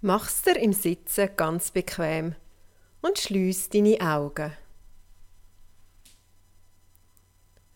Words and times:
Mach's 0.00 0.42
dir 0.42 0.56
im 0.56 0.72
Sitzen 0.72 1.30
ganz 1.34 1.72
bequem 1.72 2.36
und 3.00 3.18
schließ 3.18 3.70
deine 3.70 4.00
Augen. 4.00 4.52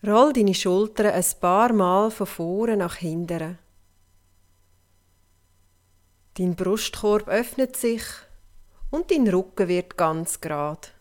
Roll 0.07 0.33
deine 0.33 0.55
Schultern 0.55 1.13
ein 1.13 1.25
paar 1.41 1.73
Mal 1.73 2.13
von 2.13 2.27
vorne 2.29 2.77
nach 2.77 2.95
hinten. 2.95 3.59
Dein 6.35 6.55
Brustkorb 6.55 7.27
öffnet 7.27 7.77
sich 7.77 8.05
und 8.91 9.11
dein 9.11 9.27
Rücken 9.27 9.67
wird 9.67 9.97
ganz 9.97 10.41
gerad. 10.41 10.95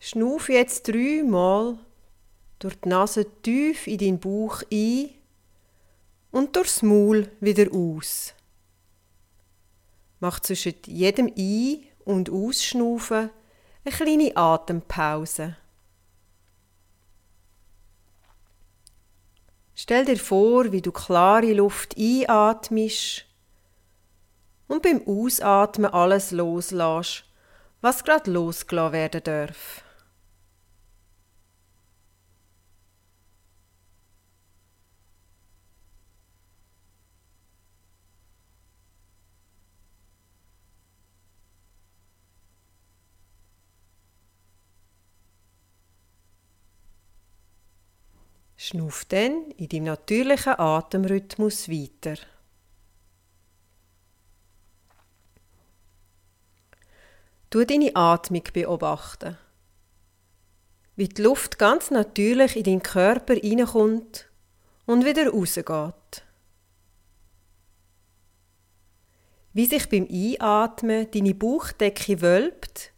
Schnuff 0.00 0.48
jetzt 0.48 0.88
dreimal 0.88 1.78
durch 2.58 2.80
die 2.80 2.88
Nase 2.88 3.26
tief 3.42 3.86
in 3.86 3.98
deinen 3.98 4.20
Bauch 4.20 4.62
ein 4.72 5.10
und 6.34 6.56
durchs 6.56 6.82
Maul 6.82 7.30
wieder 7.38 7.72
aus. 7.72 8.34
Mach 10.18 10.40
zwischen 10.40 10.74
jedem 10.84 11.32
Ein- 11.38 11.84
und 12.04 12.28
Ausschnaufen 12.28 13.30
eine 13.84 13.94
kleine 13.94 14.36
Atempause. 14.36 15.56
Stell 19.76 20.04
dir 20.06 20.16
vor, 20.16 20.72
wie 20.72 20.82
du 20.82 20.90
klare 20.90 21.52
Luft 21.52 21.94
einatmisch 21.96 23.26
und 24.66 24.82
beim 24.82 25.06
Ausatmen 25.06 25.92
alles 25.92 26.32
loslässt, 26.32 27.26
was 27.80 28.02
gerade 28.02 28.32
losgelassen 28.32 28.92
werden 28.92 29.22
darf. 29.22 29.83
Schnuff 48.66 49.04
dann 49.04 49.50
in 49.58 49.68
deinem 49.68 49.84
natürlichen 49.84 50.58
Atemrhythmus 50.58 51.68
weiter. 51.68 52.14
Du 57.50 57.66
deine 57.66 57.94
Atmung 57.94 58.44
beobachten. 58.54 59.36
Wie 60.96 61.08
die 61.08 61.20
Luft 61.20 61.58
ganz 61.58 61.90
natürlich 61.90 62.56
in 62.56 62.64
deinen 62.64 62.82
Körper 62.82 63.34
hineinkommt 63.34 64.30
und 64.86 65.04
wieder 65.04 65.28
rausgeht. 65.28 66.24
Wie 69.52 69.66
sich 69.66 69.90
beim 69.90 70.08
Einatmen 70.10 71.10
deine 71.10 71.34
Bauchdecke 71.34 72.22
wölbt 72.22 72.94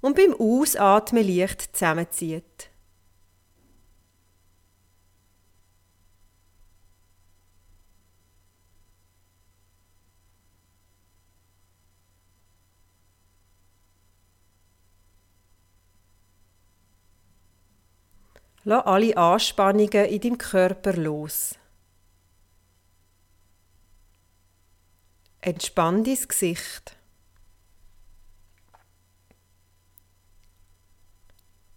und 0.00 0.16
beim 0.16 0.34
Ausatmen 0.34 1.24
leicht 1.24 1.76
zusammenzieht. 1.76 2.73
Lass 18.66 18.86
alle 18.86 19.14
Anspannungen 19.16 20.06
in 20.06 20.20
deinem 20.20 20.38
Körper 20.38 20.94
los. 20.94 21.54
Entspann 25.42 26.02
dein 26.02 26.16
Gesicht. 26.26 26.96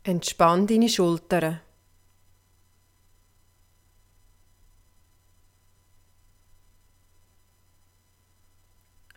Entspann 0.03 0.65
deine 0.65 0.87
Schultern. 0.87 1.59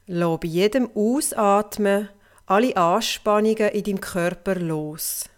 Lass 0.07 0.41
bei 0.41 0.49
jedem 0.49 0.91
Ausatmen 0.97 2.09
alle 2.47 2.77
Anspannungen 2.77 3.69
in 3.69 3.85
deinem 3.85 4.01
Körper 4.01 4.57
los. 4.57 5.31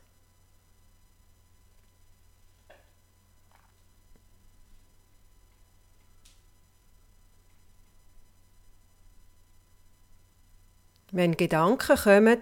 Wenn 11.15 11.37
Gedanken 11.37 11.97
kommen, 11.99 12.41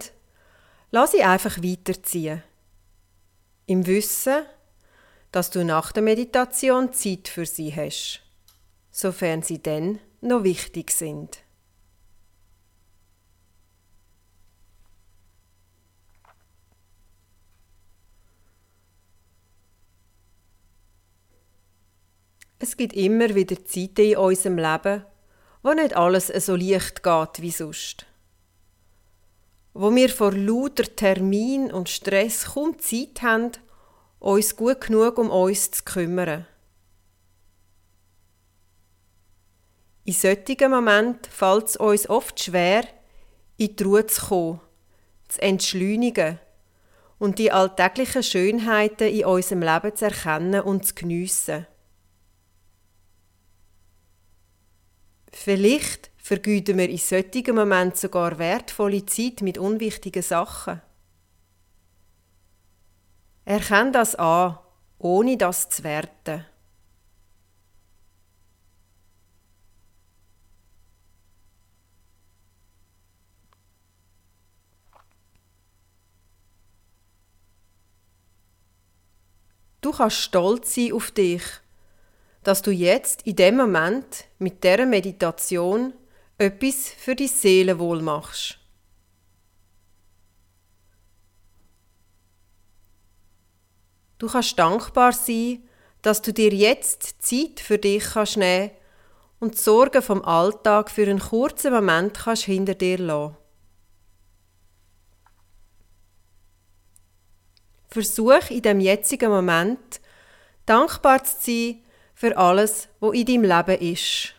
lass 0.92 1.10
sie 1.10 1.25
einfach 1.25 1.58
weiterziehen. 1.58 2.44
Im 3.66 3.84
Wissen, 3.88 4.44
dass 5.32 5.50
du 5.50 5.64
nach 5.64 5.91
der 5.91 6.04
Meditation 6.04 6.92
Zeit 6.92 7.26
für 7.26 7.47
sie 7.47 7.75
hast, 7.75 8.22
sofern 8.92 9.42
sie 9.42 9.60
dann 9.60 9.98
noch 10.20 10.44
wichtig 10.44 10.92
sind. 10.92 11.42
Es 22.60 22.76
gibt 22.76 22.92
immer 22.92 23.34
wieder 23.34 23.64
Zeiten 23.64 24.04
in 24.04 24.16
unserem 24.16 24.58
Leben, 24.58 25.04
wo 25.64 25.72
nicht 25.72 25.97
alles 25.97 26.28
so 26.28 26.54
leicht 26.54 27.02
geht 27.02 27.42
wie 27.42 27.50
sonst 27.50 28.06
wo 29.80 29.94
wir 29.94 30.10
vor 30.10 30.32
lauter 30.32 30.84
Termin 30.94 31.72
und 31.72 31.88
Stress 31.88 32.52
kaum 32.52 32.78
Zeit 32.80 33.22
haben, 33.22 33.52
uns 34.18 34.54
gut 34.54 34.82
genug 34.82 35.16
um 35.16 35.30
uns 35.30 35.70
zu 35.70 35.82
kümmern. 35.84 36.46
In 40.04 40.12
solchen 40.12 40.70
Momenten 40.70 41.32
fällt 41.32 41.69
es 41.69 41.76
uns 41.76 42.10
oft 42.10 42.38
schwer, 42.38 42.84
in 43.56 43.74
die 43.74 43.82
Ruhe 43.82 44.04
zu 44.04 44.26
kommen, 44.26 44.60
zu 45.28 45.40
entschleunigen 45.40 46.38
und 47.19 47.38
die 47.38 47.50
alltäglichen 47.50 48.22
Schönheiten 48.22 49.08
in 49.08 49.24
unserem 49.24 49.62
Leben 49.62 49.96
zu 49.96 50.04
erkennen 50.04 50.60
und 50.60 50.84
zu 50.84 50.94
geniessen. 50.94 51.66
Vielleicht 55.32 56.09
vergeuden 56.30 56.78
wir 56.78 56.88
in 56.88 56.96
solchen 56.96 57.56
Momenten 57.56 57.98
sogar 57.98 58.38
wertvolle 58.38 59.04
Zeit 59.04 59.42
mit 59.42 59.58
unwichtigen 59.58 60.22
Sachen. 60.22 60.80
Erkenn 63.44 63.92
das 63.92 64.14
an, 64.14 64.56
ohne 65.00 65.36
das 65.36 65.70
zu 65.70 65.82
werten. 65.82 66.46
Du 79.80 79.90
kannst 79.90 80.19
stolz 80.19 80.76
sein 80.76 80.92
auf 80.92 81.10
dich, 81.10 81.42
dass 82.44 82.62
du 82.62 82.70
jetzt 82.70 83.26
in 83.26 83.34
dem 83.34 83.56
Moment 83.56 84.26
mit 84.38 84.62
der 84.62 84.86
Meditation 84.86 85.92
etwas 86.40 86.88
für 86.88 87.14
die 87.14 87.28
Seelenwohl 87.28 88.00
machst. 88.00 88.58
Du 94.18 94.26
kannst 94.26 94.58
dankbar 94.58 95.12
sein, 95.12 95.68
dass 96.00 96.22
du 96.22 96.32
dir 96.32 96.52
jetzt 96.52 97.22
Zeit 97.22 97.60
für 97.60 97.76
dich 97.76 98.04
kannst 98.04 98.38
nehmen 98.38 98.70
und 99.38 99.54
die 99.54 99.58
Sorgen 99.58 100.00
vom 100.00 100.22
Alltag 100.25 100.90
für 100.90 101.02
einen 101.02 101.19
kurzen 101.19 101.75
Moment 101.75 102.14
kannst 102.14 102.44
hinter 102.44 102.75
dir 102.75 102.98
lassen. 102.98 103.36
Versuch 107.88 108.50
in 108.50 108.62
dem 108.62 108.81
jetzigen 108.81 109.31
Moment 109.31 110.00
dankbar 110.64 111.22
zu 111.25 111.36
sein 111.40 111.84
für 112.14 112.36
alles, 112.36 112.88
was 113.00 113.14
in 113.14 113.26
deinem 113.26 113.44
Leben 113.44 113.93
ist. 113.93 114.34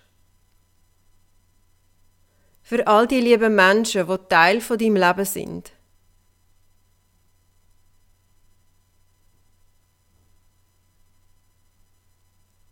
Für 2.71 2.87
all 2.87 3.05
die 3.05 3.19
lieben 3.19 3.53
Menschen, 3.53 4.07
die 4.07 4.17
Teil 4.29 4.61
von 4.61 4.77
deinem 4.77 4.95
Leben 4.95 5.25
sind. 5.25 5.73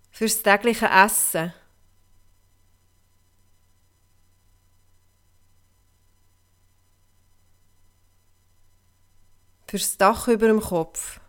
Fürs 0.09 0.41
tägliche 0.41 0.85
Essen. 0.85 1.53
Fürs 9.67 9.97
Dach 9.97 10.29
über 10.29 10.47
dem 10.47 10.61
Kopf. 10.61 11.19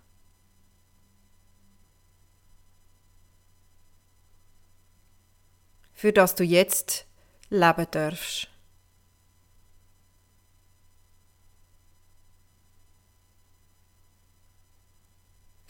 für 5.93 6.13
das 6.13 6.37
du 6.37 6.45
jetzt 6.45 7.05
leben 7.51 7.87
darfst. 7.91 8.50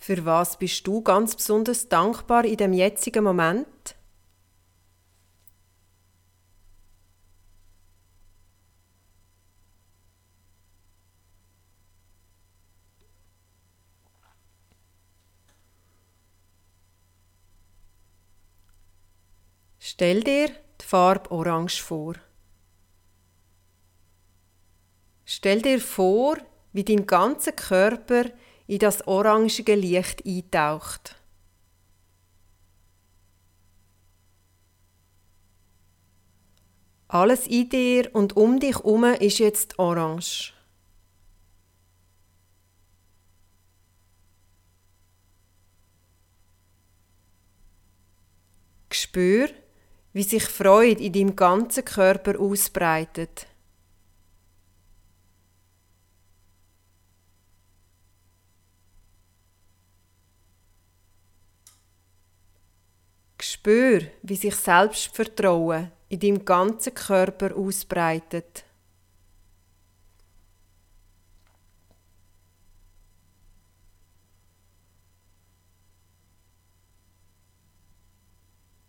Für 0.02 0.24
was 0.24 0.58
bist 0.58 0.86
du 0.86 1.02
ganz 1.02 1.36
besonders 1.36 1.86
dankbar 1.90 2.46
in 2.46 2.56
dem 2.56 2.72
jetzigen 2.72 3.22
Moment? 3.22 3.66
Stell 19.78 20.22
dir 20.22 20.48
die 20.80 20.84
Farbe 20.86 21.30
Orange 21.30 21.82
vor. 21.82 22.14
Stell 25.26 25.60
dir 25.60 25.78
vor, 25.78 26.38
wie 26.72 26.84
dein 26.84 27.06
ganzer 27.06 27.52
Körper 27.52 28.24
in 28.70 28.78
das 28.78 29.04
orangige 29.08 29.74
Licht 29.74 30.24
eintaucht. 30.24 31.16
Alles 37.08 37.48
in 37.48 37.68
dir 37.68 38.14
und 38.14 38.36
um 38.36 38.60
dich 38.60 38.76
herum 38.76 39.02
ist 39.02 39.40
jetzt 39.40 39.76
orange. 39.80 40.52
Spür, 48.92 49.48
wie 50.12 50.22
sich 50.22 50.44
Freude 50.44 51.02
in 51.02 51.12
deinem 51.12 51.34
ganzen 51.34 51.84
Körper 51.84 52.38
ausbreitet. 52.38 53.49
Spür, 63.60 64.00
wie 64.22 64.36
sich 64.36 64.56
Selbstvertrauen 64.56 65.92
in 66.08 66.18
deinem 66.18 66.46
ganzen 66.46 66.94
Körper 66.94 67.54
ausbreitet. 67.54 68.64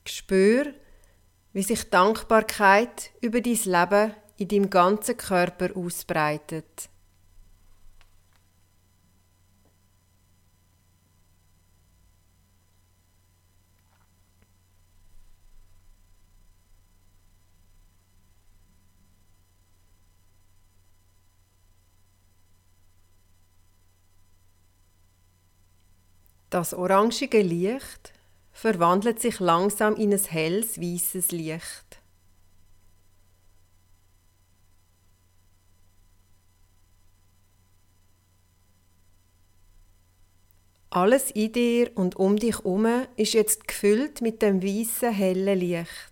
Spür, 0.06 0.74
wie 1.52 1.64
sich 1.64 1.90
Dankbarkeit 1.90 3.12
über 3.20 3.42
dein 3.42 3.60
Leben 3.66 4.16
in 4.38 4.48
deinem 4.48 4.70
ganzen 4.70 5.18
Körper 5.18 5.76
ausbreitet. 5.76 6.90
Das 26.52 26.74
orangige 26.74 27.42
Licht 27.42 28.12
verwandelt 28.52 29.22
sich 29.22 29.40
langsam 29.40 29.96
in 29.96 30.12
ein 30.12 30.20
helles, 30.20 30.82
weißes 30.82 31.32
Licht. 31.32 32.02
Alles 40.90 41.32
in 41.32 41.54
dir 41.54 41.90
und 41.96 42.18
um 42.18 42.36
dich 42.36 42.58
herum 42.58 42.86
ist 43.16 43.32
jetzt 43.32 43.66
gefüllt 43.70 44.20
mit 44.20 44.42
dem 44.42 44.62
weißen, 44.62 45.10
hellen 45.14 45.58
Licht. 45.58 46.11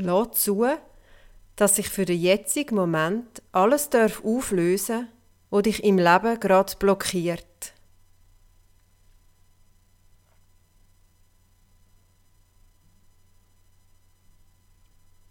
Lass 0.00 0.42
zu, 0.42 0.64
dass 1.56 1.74
sich 1.74 1.88
für 1.88 2.04
den 2.04 2.20
jetzigen 2.20 2.76
Moment 2.76 3.42
alles 3.50 3.90
darf 3.90 4.24
auflösen, 4.24 5.08
was 5.50 5.62
dich 5.64 5.82
im 5.82 5.98
Leben 5.98 6.38
gerade 6.38 6.76
blockiert. 6.76 7.74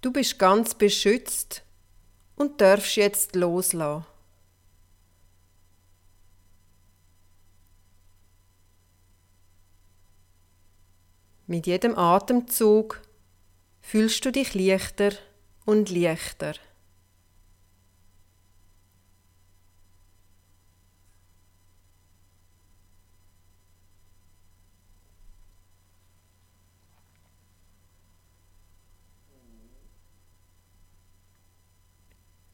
Du 0.02 0.12
bist 0.12 0.38
ganz 0.38 0.76
beschützt 0.76 1.64
und 2.36 2.60
darfst 2.60 2.98
jetzt 2.98 3.38
loslassen. 3.38 4.06
Mit 11.46 11.68
jedem 11.68 11.98
Atemzug 11.98 13.07
fühlst 13.90 14.26
du 14.26 14.34
dich 14.34 14.54
leichter 14.54 15.14
und 15.64 15.90
leichter. 15.90 16.56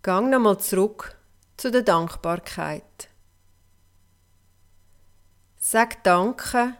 Gang 0.03 0.29
nochmal 0.29 0.59
zurück 0.59 1.17
zu 1.57 1.71
der 1.71 1.81
Dankbarkeit. 1.81 3.09
Sag 5.57 6.03
Danke 6.03 6.75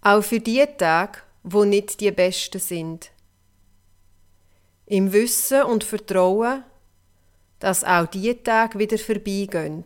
auch 0.00 0.22
für 0.22 0.40
die 0.40 0.64
Tage, 0.78 1.18
wo 1.42 1.64
nicht 1.64 2.00
die 2.00 2.10
besten 2.12 2.60
sind 2.60 3.10
im 4.88 5.12
Wissen 5.12 5.64
und 5.64 5.84
Vertrauen, 5.84 6.64
dass 7.58 7.84
auch 7.84 8.06
die 8.06 8.34
Tage 8.42 8.78
wieder 8.78 8.98
vorbeigehen. 8.98 9.84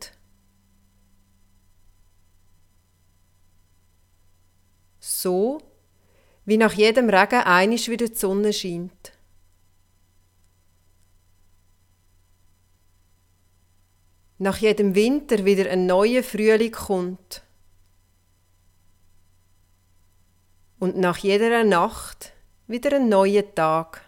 So, 5.00 5.60
wie 6.44 6.56
nach 6.56 6.72
jedem 6.74 7.10
Regen 7.10 7.42
einisch 7.42 7.88
wieder 7.88 8.06
die 8.06 8.14
Sonne 8.14 8.52
scheint. 8.52 9.12
Nach 14.38 14.58
jedem 14.58 14.94
Winter 14.94 15.44
wieder 15.44 15.70
ein 15.70 15.86
neuer 15.86 16.22
Frühling 16.22 16.72
kommt. 16.72 17.42
Und 20.78 20.96
nach 20.96 21.18
jeder 21.18 21.64
Nacht 21.64 22.32
wieder 22.66 22.96
ein 22.96 23.08
neuer 23.08 23.54
Tag. 23.54 24.01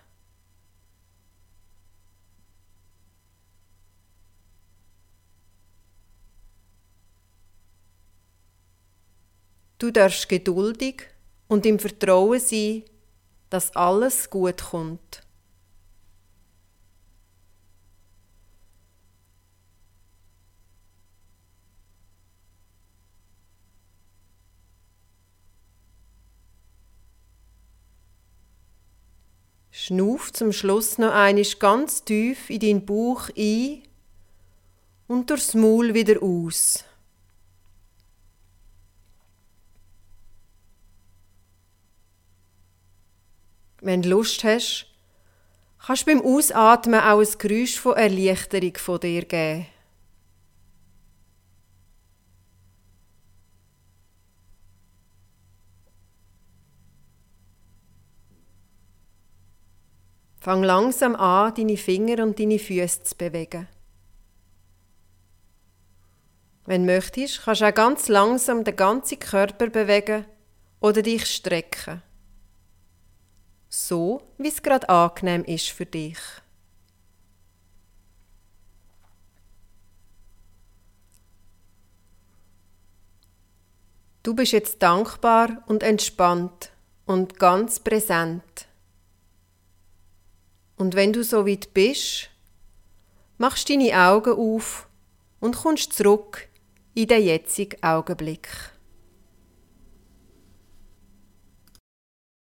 Du 9.78 9.90
darfst 9.90 10.28
geduldig 10.28 11.02
und 11.48 11.66
im 11.66 11.78
Vertrauen 11.78 12.40
sein, 12.40 12.84
dass 13.50 13.74
alles 13.76 14.30
gut 14.30 14.62
kommt. 14.62 15.24
Schnuff 29.70 30.32
zum 30.32 30.52
Schluss 30.52 30.96
noch 30.96 31.12
einisch 31.12 31.58
ganz 31.58 32.04
tief 32.04 32.48
in 32.48 32.60
deinen 32.60 32.86
Bauch 32.86 33.28
ein 33.36 33.82
und 35.08 35.28
durchs 35.28 35.52
Maul 35.52 35.92
wieder 35.92 36.22
aus. 36.22 36.84
Wenn 43.84 44.00
du 44.00 44.08
Lust 44.08 44.44
hast, 44.44 44.86
kannst 45.84 46.06
du 46.06 46.06
beim 46.06 46.24
Ausatmen 46.24 47.00
auch 47.00 47.20
ein 47.20 47.38
Geräusch 47.38 47.78
von 47.78 47.94
Erleichterung 47.94 48.74
von 48.78 48.98
dir 48.98 49.26
geben. 49.26 49.66
Fang 60.40 60.62
langsam 60.62 61.14
an, 61.14 61.52
deine 61.54 61.76
Finger 61.76 62.22
und 62.22 62.38
deine 62.38 62.58
Füße 62.58 63.02
zu 63.02 63.14
bewegen. 63.16 63.68
Wenn 66.64 66.86
du 66.86 66.94
möchtest, 66.94 67.42
kannst 67.42 67.60
du 67.60 67.66
auch 67.66 67.74
ganz 67.74 68.08
langsam 68.08 68.64
den 68.64 68.76
ganzen 68.76 69.18
Körper 69.18 69.68
bewegen 69.68 70.24
oder 70.80 71.02
dich 71.02 71.26
strecken. 71.26 72.00
So, 73.76 74.22
wie 74.38 74.46
es 74.46 74.62
gerade 74.62 74.88
angenehm 74.88 75.42
ist 75.42 75.70
für 75.70 75.84
dich. 75.84 76.16
Du 84.22 84.32
bist 84.32 84.52
jetzt 84.52 84.80
dankbar 84.80 85.64
und 85.66 85.82
entspannt 85.82 86.70
und 87.04 87.40
ganz 87.40 87.80
präsent. 87.80 88.68
Und 90.76 90.94
wenn 90.94 91.12
du 91.12 91.24
so 91.24 91.44
weit 91.44 91.74
bist, 91.74 92.30
machst 93.38 93.68
deine 93.68 93.92
Augen 93.98 94.38
auf 94.38 94.88
und 95.40 95.56
kommst 95.56 95.94
zurück 95.94 96.48
in 96.94 97.08
den 97.08 97.24
jetzigen 97.24 97.82
Augenblick. 97.82 98.73